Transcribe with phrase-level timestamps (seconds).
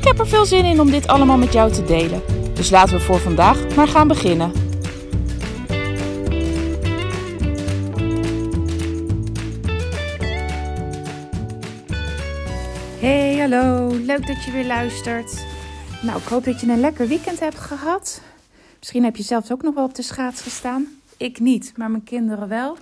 [0.00, 2.22] Ik heb er veel zin in om dit allemaal met jou te delen.
[2.54, 4.52] Dus laten we voor vandaag maar gaan beginnen.
[13.00, 13.88] Hey, hallo.
[13.88, 15.46] Leuk dat je weer luistert.
[16.02, 18.22] Nou, ik hoop dat je een lekker weekend hebt gehad.
[18.78, 20.86] Misschien heb je zelfs ook nog wel op de schaats gestaan.
[21.16, 22.76] Ik niet, maar mijn kinderen wel.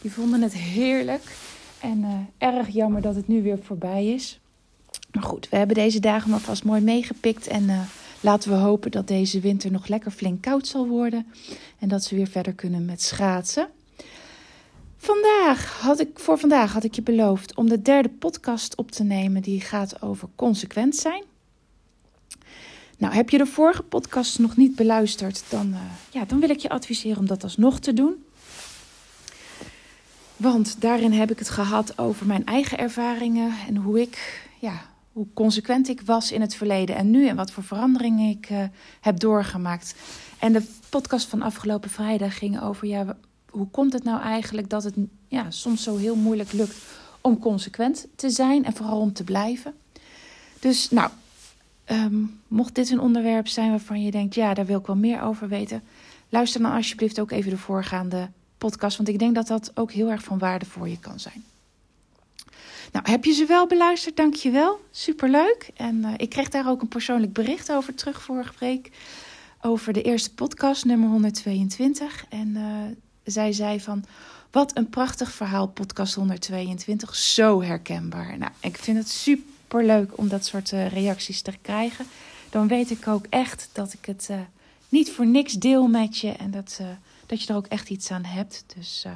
[0.00, 1.36] Die vonden het heerlijk.
[1.80, 4.40] En uh, erg jammer dat het nu weer voorbij is.
[5.16, 7.46] Maar goed, we hebben deze dagen nog vast mooi meegepikt.
[7.46, 7.80] En uh,
[8.20, 11.26] laten we hopen dat deze winter nog lekker flink koud zal worden.
[11.78, 13.68] En dat ze weer verder kunnen met schaatsen.
[14.96, 19.02] Vandaag had ik, voor vandaag had ik je beloofd om de derde podcast op te
[19.02, 19.42] nemen.
[19.42, 21.24] Die gaat over consequent zijn.
[22.98, 26.58] Nou, heb je de vorige podcast nog niet beluisterd, dan, uh, ja, dan wil ik
[26.58, 28.24] je adviseren om dat alsnog te doen.
[30.36, 35.26] Want daarin heb ik het gehad over mijn eigen ervaringen en hoe ik, ja, hoe
[35.34, 38.62] consequent ik was in het verleden en nu en wat voor veranderingen ik uh,
[39.00, 39.94] heb doorgemaakt.
[40.38, 43.16] En de podcast van afgelopen vrijdag ging over, ja,
[43.50, 44.94] hoe komt het nou eigenlijk dat het
[45.28, 46.76] ja, soms zo heel moeilijk lukt
[47.20, 49.74] om consequent te zijn en vooral om te blijven.
[50.60, 51.10] Dus nou,
[51.90, 55.22] um, mocht dit een onderwerp zijn waarvan je denkt, ja, daar wil ik wel meer
[55.22, 55.82] over weten,
[56.28, 58.28] luister dan alsjeblieft ook even de voorgaande
[58.58, 61.44] podcast, want ik denk dat dat ook heel erg van waarde voor je kan zijn.
[62.96, 64.16] Nou, heb je ze wel beluisterd?
[64.16, 64.80] Dank je wel.
[64.90, 65.70] Superleuk.
[65.74, 68.90] En uh, ik kreeg daar ook een persoonlijk bericht over terug vorige week.
[69.60, 72.24] Over de eerste podcast, nummer 122.
[72.28, 72.64] En uh,
[73.24, 74.04] zij zei van,
[74.50, 77.14] wat een prachtig verhaal, podcast 122.
[77.14, 78.38] Zo herkenbaar.
[78.38, 82.06] Nou, ik vind het super leuk om dat soort uh, reacties te krijgen.
[82.50, 84.30] Dan weet ik ook echt dat ik het
[84.88, 86.30] niet voor niks deel met je.
[86.30, 86.80] En dat
[87.26, 88.64] dat je er ook echt iets aan hebt.
[88.76, 89.06] Dus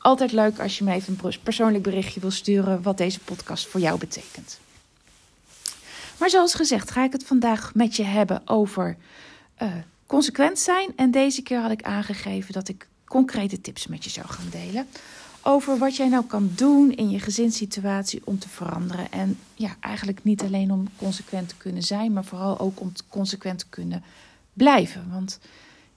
[0.00, 3.80] altijd leuk als je me even een persoonlijk berichtje wil sturen wat deze podcast voor
[3.80, 4.58] jou betekent.
[6.18, 8.96] Maar zoals gezegd ga ik het vandaag met je hebben over
[9.62, 9.68] uh,
[10.06, 10.92] consequent zijn.
[10.96, 14.86] En deze keer had ik aangegeven dat ik concrete tips met je zou gaan delen.
[15.42, 19.12] Over wat jij nou kan doen in je gezinssituatie om te veranderen.
[19.12, 23.58] En ja, eigenlijk niet alleen om consequent te kunnen zijn, maar vooral ook om consequent
[23.58, 24.02] te kunnen
[24.52, 25.10] blijven.
[25.12, 25.38] Want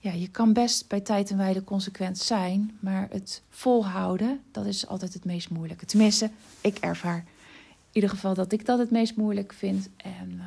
[0.03, 4.87] ja, je kan best bij tijd en wijde consequent zijn, maar het volhouden, dat is
[4.87, 5.85] altijd het meest moeilijke.
[5.85, 6.29] Tenminste,
[6.61, 9.89] ik ervaar in ieder geval dat ik dat het meest moeilijk vind.
[9.97, 10.41] En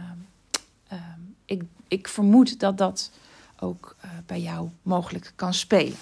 [0.91, 1.05] uh, uh,
[1.45, 3.11] ik, ik vermoed dat dat
[3.61, 5.97] ook uh, bij jou mogelijk kan spelen.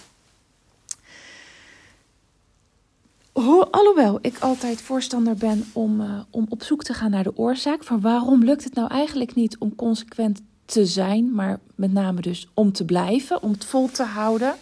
[3.32, 7.36] Ho alhoewel ik altijd voorstander ben om, uh, om op zoek te gaan naar de
[7.36, 12.20] oorzaak van waarom lukt het nou eigenlijk niet om consequent te zijn, maar met name
[12.20, 14.54] dus om te blijven, om het vol te houden.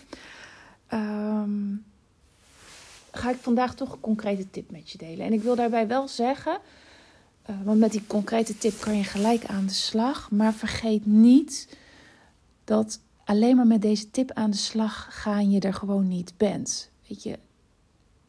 [0.93, 1.85] Um,
[3.13, 5.27] ga ik vandaag toch een concrete tip met je delen.
[5.27, 6.59] En ik wil daarbij wel zeggen,
[7.51, 10.31] uh, want met die concrete tip kan je gelijk aan de slag.
[10.31, 11.77] Maar vergeet niet
[12.65, 16.91] dat alleen maar met deze tip aan de slag gaan je er gewoon niet bent.
[17.09, 17.39] Weet je,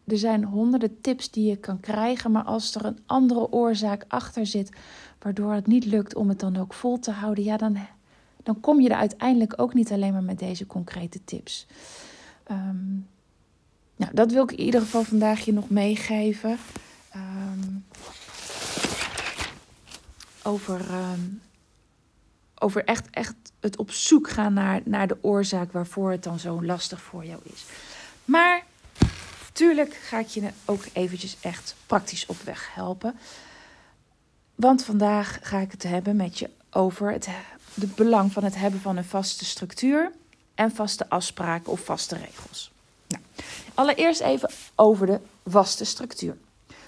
[0.08, 4.46] er zijn honderden tips die je kan krijgen, maar als er een andere oorzaak achter
[4.46, 4.70] zit,
[5.24, 7.78] waardoor het niet lukt om het dan ook vol te houden, ja, dan,
[8.44, 11.66] dan kom je er uiteindelijk ook niet alleen maar met deze concrete tips.
[12.52, 13.08] Um,
[13.96, 16.58] nou, dat wil ik in ieder geval vandaag je nog meegeven.
[17.16, 17.86] Um,
[20.44, 21.42] over, um,
[22.56, 26.64] over echt, echt het op zoek gaan naar, naar de oorzaak waarvoor het dan zo
[26.64, 27.66] lastig voor jou is.
[28.26, 28.64] Maar
[29.54, 33.16] tuurlijk ga ik je ook eventjes echt praktisch op weg helpen.
[34.56, 37.28] Want vandaag ga ik het hebben met je over het
[37.96, 40.12] belang van het hebben van een vaste structuur
[40.56, 42.72] en vaste afspraken of vaste regels.
[43.08, 43.24] Nou,
[43.74, 46.38] allereerst even over de vaste structuur.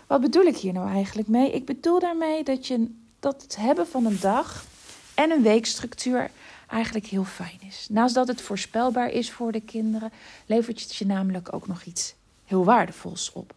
[0.08, 1.52] Wat bedoel ik hier nou eigenlijk mee?
[1.52, 4.66] Ik bedoel daarmee dat, je, dat het hebben van een dag
[5.14, 6.32] en een weekstructuur
[6.68, 7.88] eigenlijk heel fijn is.
[7.90, 10.12] Naast dat het voorspelbaar is voor de kinderen,
[10.46, 12.16] levert het je namelijk ook nog iets
[12.46, 13.54] heel waardevols op.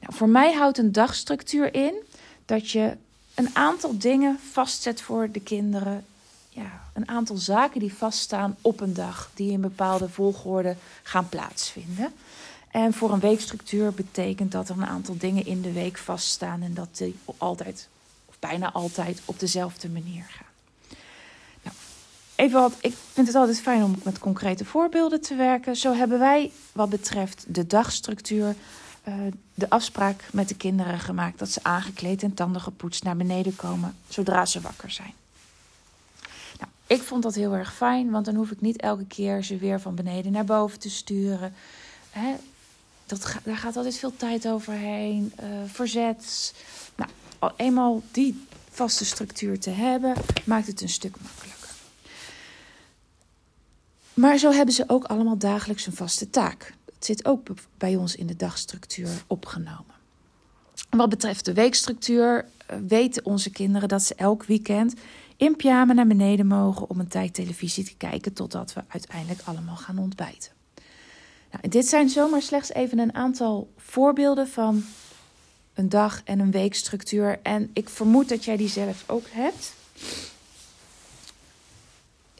[0.00, 1.94] Nou, voor mij houdt een dagstructuur in
[2.44, 2.96] dat je
[3.34, 6.04] een aantal dingen vastzet voor de kinderen.
[6.48, 12.12] Ja, een aantal zaken die vaststaan op een dag, die in bepaalde volgorde gaan plaatsvinden.
[12.70, 16.74] En voor een weekstructuur betekent dat er een aantal dingen in de week vaststaan en
[16.74, 17.88] dat die altijd,
[18.26, 20.46] of bijna altijd op dezelfde manier gaan.
[21.62, 21.76] Nou,
[22.34, 25.76] even wat, ik vind het altijd fijn om met concrete voorbeelden te werken.
[25.76, 28.54] Zo hebben wij wat betreft de dagstructuur
[29.08, 29.14] uh,
[29.54, 33.96] de afspraak met de kinderen gemaakt dat ze aangekleed en tanden gepoetst naar beneden komen
[34.08, 35.14] zodra ze wakker zijn.
[36.58, 39.56] Nou, ik vond dat heel erg fijn, want dan hoef ik niet elke keer ze
[39.56, 41.54] weer van beneden naar boven te sturen.
[42.10, 42.34] Hè,
[43.06, 45.32] dat, daar gaat altijd veel tijd overheen.
[45.42, 46.54] Uh, verzet.
[46.94, 47.10] Nou,
[47.56, 50.14] eenmaal die vaste structuur te hebben,
[50.44, 51.68] maakt het een stuk makkelijker.
[54.14, 56.74] Maar zo hebben ze ook allemaal dagelijks een vaste taak.
[57.02, 57.46] Het zit ook
[57.78, 59.94] bij ons in de dagstructuur opgenomen.
[60.90, 64.94] Wat betreft de weekstructuur eh, weten onze kinderen dat ze elk weekend
[65.36, 69.76] in pyjama naar beneden mogen om een tijd televisie te kijken totdat we uiteindelijk allemaal
[69.76, 70.52] gaan ontbijten.
[71.50, 74.84] Nou, dit zijn zomaar slechts even een aantal voorbeelden van
[75.74, 77.38] een dag- en een weekstructuur.
[77.42, 79.74] En ik vermoed dat jij die zelf ook hebt.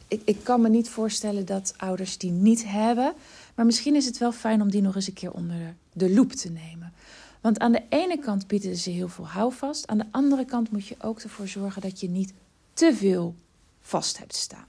[0.07, 3.13] Ik, ik kan me niet voorstellen dat ouders die niet hebben.
[3.55, 6.31] Maar misschien is het wel fijn om die nog eens een keer onder de loep
[6.31, 6.93] te nemen.
[7.41, 9.87] Want aan de ene kant bieden ze heel veel houvast.
[9.87, 12.33] Aan de andere kant moet je ook ervoor zorgen dat je niet
[12.73, 13.35] te veel
[13.81, 14.67] vast hebt staan.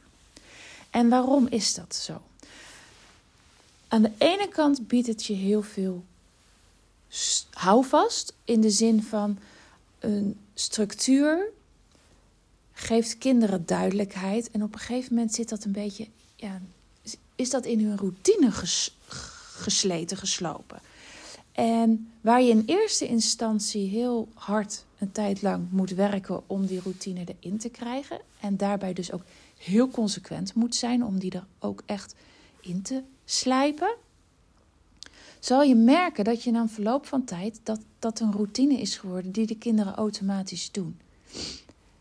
[0.90, 2.22] En waarom is dat zo?
[3.88, 6.04] Aan de ene kant biedt het je heel veel
[7.50, 9.38] houvast in de zin van
[9.98, 11.52] een structuur
[12.72, 16.60] geeft kinderen duidelijkheid en op een gegeven moment zit dat een beetje ja,
[17.36, 18.50] is dat in hun routine
[19.54, 20.80] gesleten, geslopen.
[21.52, 26.80] En waar je in eerste instantie heel hard een tijd lang moet werken om die
[26.80, 28.20] routine erin te krijgen.
[28.40, 29.22] En daarbij dus ook
[29.58, 32.14] heel consequent moet zijn om die er ook echt
[32.60, 33.94] in te slijpen.
[35.38, 38.96] Zal je merken dat je na een verloop van tijd dat dat een routine is
[38.96, 40.98] geworden die de kinderen automatisch doen.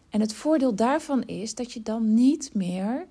[0.09, 3.07] En het voordeel daarvan is dat je dan niet meer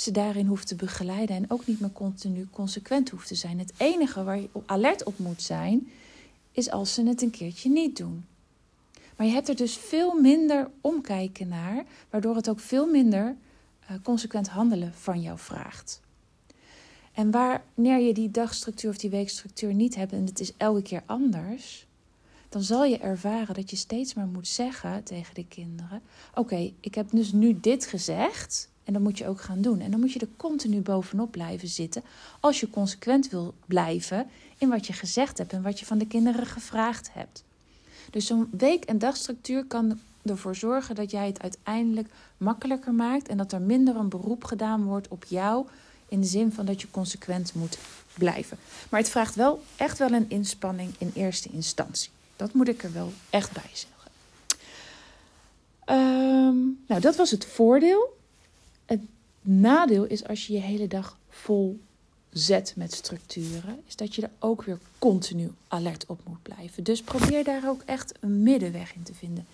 [0.00, 3.58] ze daarin hoeft te begeleiden en ook niet meer continu consequent hoeft te zijn.
[3.58, 5.90] Het enige waar je alert op moet zijn,
[6.52, 8.24] is als ze het een keertje niet doen.
[9.16, 13.36] Maar je hebt er dus veel minder omkijken naar, waardoor het ook veel minder
[13.90, 16.00] uh, consequent handelen van jou vraagt.
[17.12, 21.02] En wanneer je die dagstructuur of die weekstructuur niet hebt en het is elke keer
[21.06, 21.86] anders,
[22.48, 26.02] dan zal je ervaren dat je steeds maar moet zeggen tegen de kinderen:
[26.34, 28.70] Oké, ik heb dus nu dit gezegd.
[28.90, 29.80] En dat moet je ook gaan doen.
[29.80, 32.02] En dan moet je er continu bovenop blijven zitten.
[32.40, 34.26] Als je consequent wil blijven
[34.58, 37.44] in wat je gezegd hebt en wat je van de kinderen gevraagd hebt.
[38.10, 43.28] Dus zo'n week- en dagstructuur kan ervoor zorgen dat jij het uiteindelijk makkelijker maakt.
[43.28, 45.66] En dat er minder een beroep gedaan wordt op jou.
[46.08, 47.78] In de zin van dat je consequent moet
[48.14, 48.58] blijven.
[48.88, 52.10] Maar het vraagt wel echt wel een inspanning in eerste instantie.
[52.36, 54.10] Dat moet ik er wel echt bij zeggen.
[55.86, 58.18] Um, nou, dat was het voordeel.
[58.90, 59.00] Het
[59.40, 61.80] nadeel is als je je hele dag vol
[62.30, 66.84] zet met structuren, is dat je er ook weer continu alert op moet blijven.
[66.84, 69.46] Dus probeer daar ook echt een middenweg in te vinden.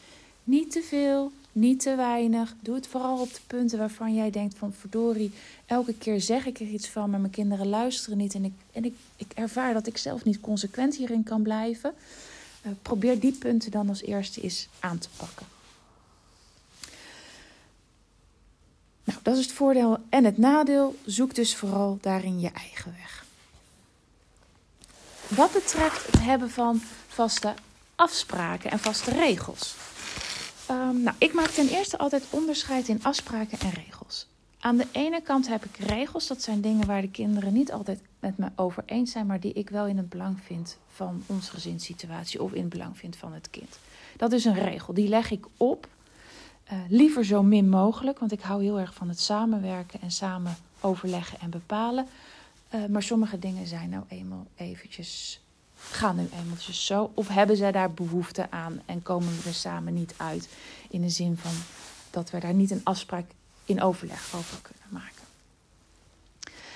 [0.44, 2.54] Niet te veel, niet te weinig.
[2.60, 5.32] Doe het vooral op de punten waarvan jij denkt van verdorie,
[5.66, 8.84] elke keer zeg ik er iets van, maar mijn kinderen luisteren niet en ik, en
[8.84, 11.94] ik, ik ervaar dat ik zelf niet consequent hierin kan blijven.
[12.66, 15.55] Uh, probeer die punten dan als eerste eens aan te pakken.
[19.06, 20.96] Nou, dat is het voordeel en het nadeel.
[21.04, 23.24] Zoek dus vooral daarin je eigen weg.
[25.28, 27.54] Wat betreft het hebben van vaste
[27.94, 29.74] afspraken en vaste regels.
[30.70, 34.26] Um, nou, ik maak ten eerste altijd onderscheid in afspraken en regels.
[34.58, 38.00] Aan de ene kant heb ik regels, dat zijn dingen waar de kinderen niet altijd
[38.20, 41.50] met me over eens zijn, maar die ik wel in het belang vind van onze
[41.50, 43.78] gezinssituatie of in het belang vind van het kind.
[44.16, 45.88] Dat is een regel, die leg ik op
[46.72, 50.56] uh, liever zo min mogelijk, want ik hou heel erg van het samenwerken en samen
[50.80, 52.06] overleggen en bepalen.
[52.74, 55.40] Uh, maar sommige dingen zijn nou eenmaal eventjes,
[55.76, 57.10] gaan nu eenmaal zo.
[57.14, 60.48] Of hebben zij daar behoefte aan en komen we er samen niet uit.
[60.90, 61.52] In de zin van
[62.10, 63.24] dat we daar niet een afspraak
[63.64, 65.24] in overleg over kunnen maken.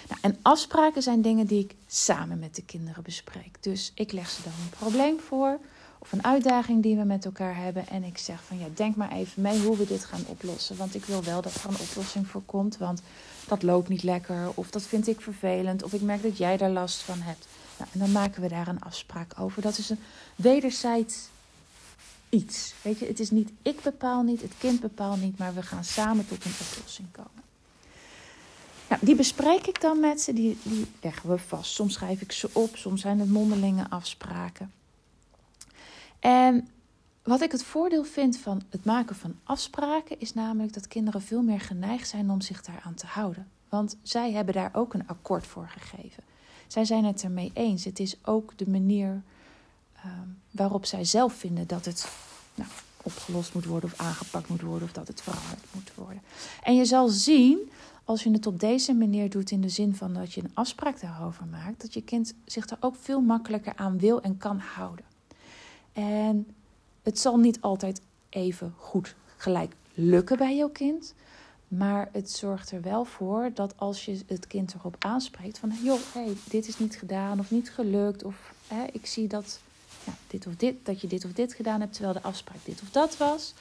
[0.09, 3.57] Nou, en afspraken zijn dingen die ik samen met de kinderen bespreek.
[3.61, 5.59] Dus ik leg ze dan een probleem voor
[6.03, 7.89] of een uitdaging die we met elkaar hebben.
[7.89, 10.77] En ik zeg van ja, denk maar even mee hoe we dit gaan oplossen.
[10.77, 12.77] Want ik wil wel dat er een oplossing voor komt.
[12.79, 13.03] Want
[13.47, 14.51] dat loopt niet lekker.
[14.55, 15.83] Of dat vind ik vervelend.
[15.83, 17.47] Of ik merk dat jij daar last van hebt.
[17.79, 19.63] Nou, en dan maken we daar een afspraak over.
[19.63, 20.01] Dat is een
[20.37, 21.29] wederzijds
[22.29, 22.75] iets.
[22.83, 25.39] Weet je, het is niet ik bepaal niet, het kind bepaalt niet.
[25.39, 27.43] Maar we gaan samen tot een oplossing komen.
[29.01, 31.73] Die bespreek ik dan met ze, die, die leggen we vast.
[31.75, 34.73] Soms schrijf ik ze op, soms zijn het mondelinge afspraken.
[36.21, 36.69] En
[37.23, 41.43] wat ik het voordeel vind van het maken van afspraken is namelijk dat kinderen veel
[41.43, 43.49] meer geneigd zijn om zich daaraan te houden.
[43.69, 46.23] Want zij hebben daar ook een akkoord voor gegeven.
[46.67, 47.85] Zij zijn het ermee eens.
[47.85, 49.23] Het is ook de manier
[49.97, 52.09] ehm, waarop zij zelf vinden dat het
[52.55, 52.71] nou,
[53.03, 56.23] opgelost moet worden of aangepakt moet worden of dat het veranderd moet worden.
[56.63, 57.71] En je zal zien,
[58.05, 61.01] als je het op deze manier doet in de zin van dat je een afspraak
[61.01, 65.10] daarover maakt, dat je kind zich er ook veel makkelijker aan wil en kan houden.
[65.93, 66.55] En
[67.03, 71.15] het zal niet altijd even goed gelijk lukken bij jouw kind.
[71.69, 76.01] Maar het zorgt er wel voor dat als je het kind erop aanspreekt van joh,
[76.13, 78.25] hey, dit is niet gedaan of niet gelukt.
[78.25, 79.61] Of hè, ik zie dat,
[80.05, 82.83] ja, dit of dit, dat je dit of dit gedaan hebt, terwijl de afspraak dit
[82.83, 83.55] of dat was.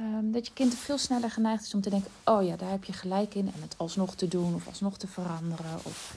[0.00, 2.84] Um, dat je kind veel sneller geneigd is om te denken: oh ja, daar heb
[2.84, 3.46] je gelijk in.
[3.54, 5.78] En het alsnog te doen of alsnog te veranderen.
[5.82, 6.16] Of.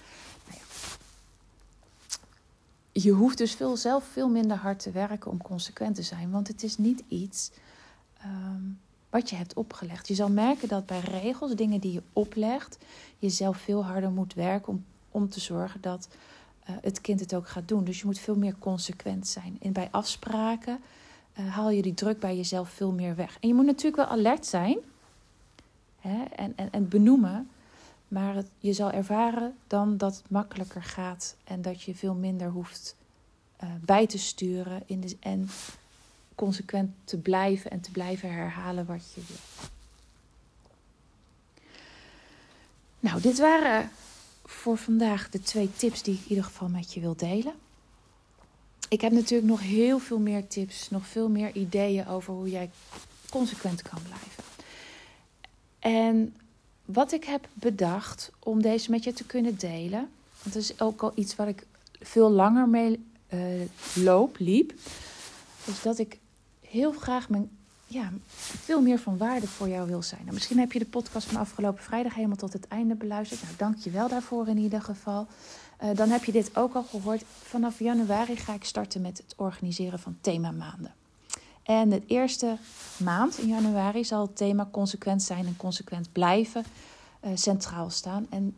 [2.94, 6.32] Je hoeft dus veel, zelf veel minder hard te werken om consequent te zijn.
[6.32, 7.52] Want het is niet iets
[8.26, 10.08] um, wat je hebt opgelegd.
[10.08, 12.78] Je zal merken dat bij regels, dingen die je oplegt,
[13.20, 16.08] je zelf veel harder moet werken om, om te zorgen dat
[16.70, 17.84] uh, het kind het ook gaat doen.
[17.84, 19.58] Dus je moet veel meer consequent zijn.
[19.62, 20.80] En bij afspraken
[21.40, 23.38] uh, haal je die druk bij jezelf veel meer weg.
[23.40, 24.78] En je moet natuurlijk wel alert zijn
[26.00, 27.50] hè, en, en, en benoemen.
[28.14, 32.96] Maar je zal ervaren dan dat het makkelijker gaat en dat je veel minder hoeft
[33.64, 34.84] uh, bij te sturen.
[34.86, 35.50] In de, en
[36.36, 39.68] consequent te blijven en te blijven herhalen wat je wil.
[43.00, 43.90] Nou, dit waren
[44.46, 47.54] voor vandaag de twee tips die ik in ieder geval met je wil delen.
[48.90, 52.70] Ik heb natuurlijk nog heel veel meer tips, nog veel meer ideeën over hoe jij
[53.30, 54.44] consequent kan blijven.
[55.80, 56.36] En
[56.86, 60.10] wat ik heb bedacht om deze met je te kunnen delen,
[60.42, 61.66] want dat is ook al iets waar ik
[62.00, 63.40] veel langer mee uh,
[63.96, 64.74] loop, liep,
[65.66, 66.20] is dat ik
[66.62, 67.50] heel graag mijn,
[67.88, 68.12] ja,
[68.64, 70.22] veel meer van waarde voor jou wil zijn.
[70.22, 73.42] Nou, misschien heb je de podcast van afgelopen vrijdag helemaal tot het einde beluisterd.
[73.42, 75.28] Nou, dank je wel daarvoor in ieder geval.
[75.84, 77.24] Uh, dan heb je dit ook al gehoord.
[77.42, 80.94] Vanaf januari ga ik starten met het organiseren van themamaanden.
[81.64, 82.58] En de eerste
[82.98, 86.66] maand in januari zal het thema consequent zijn en consequent blijven
[87.26, 88.28] uh, centraal staan.
[88.30, 88.56] En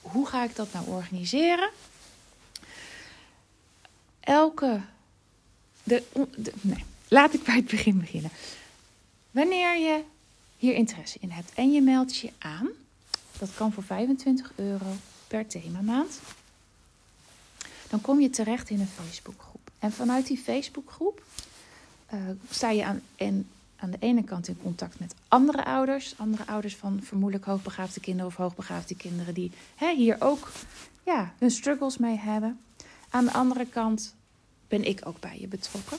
[0.00, 1.70] hoe ga ik dat nou organiseren?
[4.20, 4.80] Elke
[5.82, 6.02] de,
[6.36, 8.30] de, nee, laat ik bij het begin beginnen.
[9.30, 10.02] Wanneer je
[10.56, 12.68] hier interesse in hebt en je meldt je aan,
[13.38, 14.86] dat kan voor 25 euro
[15.26, 16.20] per themamaand,
[17.88, 19.70] dan kom je terecht in een Facebookgroep.
[19.78, 21.22] En vanuit die Facebookgroep
[22.14, 26.46] uh, sta je aan, en aan de ene kant in contact met andere ouders, andere
[26.46, 30.50] ouders van vermoedelijk hoogbegaafde kinderen of hoogbegaafde kinderen die hè, hier ook
[31.04, 32.60] ja, hun struggles mee hebben.
[33.10, 34.14] Aan de andere kant
[34.68, 35.98] ben ik ook bij je betrokken.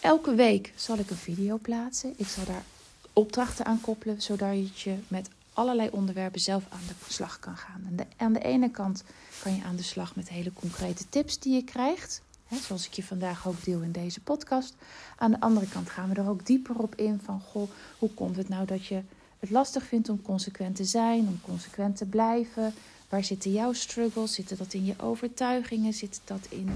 [0.00, 2.14] Elke week zal ik een video plaatsen.
[2.16, 2.64] Ik zal daar
[3.12, 7.84] opdrachten aan koppelen, zodat je met allerlei onderwerpen zelf aan de slag kan gaan.
[7.88, 9.04] En de, aan de ene kant
[9.42, 12.22] kan je aan de slag met hele concrete tips die je krijgt.
[12.58, 14.74] Zoals ik je vandaag ook deel in deze podcast.
[15.16, 17.40] Aan de andere kant gaan we er ook dieper op in van...
[17.40, 19.02] Goh, hoe komt het nou dat je
[19.38, 22.74] het lastig vindt om consequent te zijn, om consequent te blijven?
[23.08, 24.34] Waar zitten jouw struggles?
[24.34, 25.92] Zitten dat in je overtuigingen?
[25.92, 26.68] Zit dat in,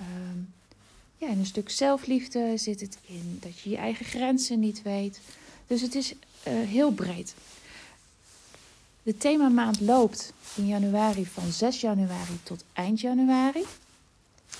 [0.00, 0.06] uh,
[1.16, 2.56] ja, in een stuk zelfliefde?
[2.56, 5.20] Zit het in dat je je eigen grenzen niet weet?
[5.66, 6.18] Dus het is uh,
[6.52, 7.34] heel breed.
[9.02, 13.64] De themamaand loopt in januari van 6 januari tot eind januari.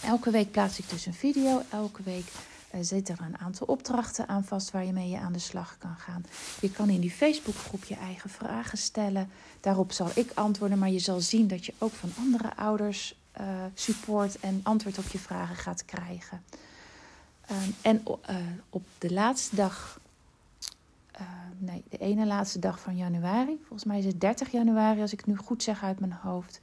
[0.05, 1.63] Elke week plaats ik dus een video.
[1.71, 2.33] Elke week
[2.75, 5.97] uh, zitten er een aantal opdrachten aan vast waar je mee aan de slag kan
[5.97, 6.25] gaan.
[6.61, 9.31] Je kan in die Facebookgroep je eigen vragen stellen.
[9.61, 13.47] Daarop zal ik antwoorden, maar je zal zien dat je ook van andere ouders uh,
[13.75, 16.43] support en antwoord op je vragen gaat krijgen.
[17.51, 18.37] Um, en uh,
[18.71, 20.01] op de laatste dag,
[21.59, 25.27] nee, de ene laatste dag van januari, volgens mij is het 30 januari, als ik
[25.27, 26.61] nu goed zeg uit mijn hoofd,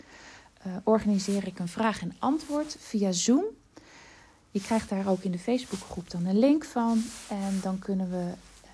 [0.84, 3.44] organiseer ik een vraag en antwoord via Zoom.
[4.52, 7.04] Je krijgt daar ook in de Facebookgroep dan een link van.
[7.28, 8.32] En dan kunnen we
[8.64, 8.70] eh,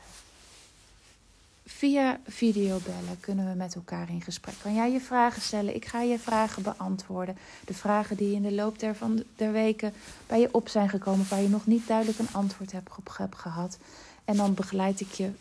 [1.66, 4.56] via videobellen kunnen we met elkaar in gesprek.
[4.62, 5.76] Kan jij je vragen stellen?
[5.76, 7.38] Ik ga je vragen beantwoorden.
[7.66, 9.94] De vragen die in de loop der, van der weken
[10.28, 13.36] bij je op zijn gekomen, waar je nog niet duidelijk een antwoord hebt op hebt
[13.36, 13.78] gehad.
[14.26, 15.32] En dan begeleid ik je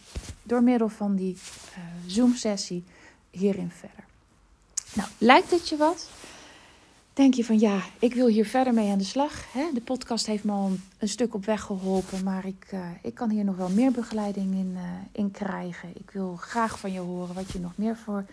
[0.42, 2.84] door middel van die uh, Zoom-sessie
[3.30, 4.04] hierin verder.
[4.92, 6.08] Nou, lijkt het je wat?
[7.12, 9.52] Denk je van ja, ik wil hier verder mee aan de slag.
[9.52, 9.68] Hè?
[9.74, 13.30] De podcast heeft me al een, stuk op weg geholpen, maar ik, uh, ik kan
[13.30, 15.88] hier nog wel meer begeleiding in, uh, in krijgen.
[15.94, 18.24] Ik wil graag van je horen wat je nog meer voor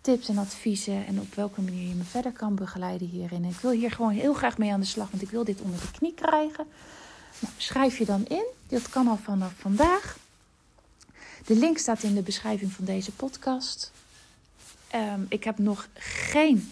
[0.00, 3.44] tips en adviezen en op welke manier je me verder kan begeleiden hierin.
[3.44, 5.80] ik wil hier gewoon heel graag mee aan de slag, want ik wil dit onder
[5.80, 6.66] de knie krijgen.
[7.38, 8.46] Nou, schrijf je dan in.
[8.68, 10.18] Dat kan al vanaf vandaag.
[11.46, 13.92] De link staat in de beschrijving van deze podcast.
[14.88, 16.70] Ehm, ik heb nog geen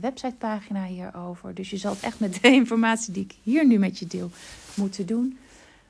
[0.00, 1.54] websitepagina hierover.
[1.54, 4.30] Dus je zal echt met de informatie die ik hier nu met je deel
[4.74, 5.38] moeten doen.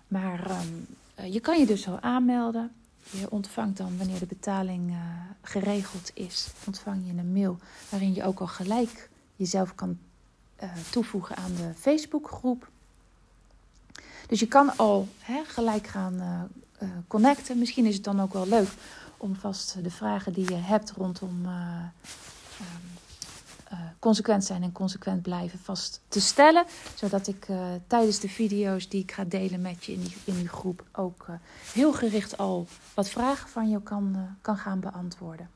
[0.08, 0.66] Maar ehm,
[1.14, 2.72] eh, je kan je dus al aanmelden.
[3.10, 4.96] Je ontvangt dan, wanneer de betaling uh,
[5.42, 9.98] geregeld is, ontvang je een mail waarin je ook al gelijk jezelf kan
[10.90, 12.68] toevoegen aan de Facebookgroep.
[14.26, 16.48] Dus je kan al hè, gelijk gaan
[17.06, 17.58] connecten.
[17.58, 18.68] Misschien is het dan ook wel leuk
[19.16, 22.95] om vast de vragen die je hebt rondom um,
[23.98, 26.64] consequent zijn en consequent blijven vast te stellen.
[26.94, 27.46] Zodat ik
[27.86, 31.26] tijdens de video's die ik ga delen met je in die, in die groep ook
[31.72, 35.50] heel gericht al wat vragen van je kan, kan gaan beantwoorden.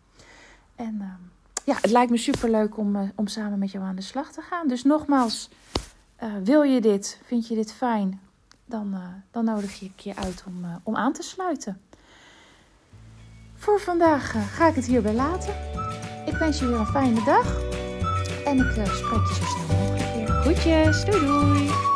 [0.76, 4.02] En ehm, ja, het lijkt me super leuk om, om samen met jou aan de
[4.02, 4.68] slag te gaan.
[4.68, 5.49] Dus nogmaals,
[6.42, 7.20] wil je dit?
[7.25, 8.20] Vind je dit fijn?
[8.64, 8.97] Dan,
[9.30, 11.80] dan nodig je je uit om, om aan te sluiten.
[13.61, 15.54] Voor vandaag ga ik het hierbij laten.
[16.26, 17.69] Ik wens je weer een fijne dag.
[18.44, 20.28] En ik spreek je zo snel mogelijk weer.
[20.28, 21.89] Groetjes, doei doei!